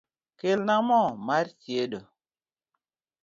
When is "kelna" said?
0.39-0.75